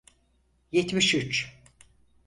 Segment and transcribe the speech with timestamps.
[0.71, 1.53] Yetmiş üç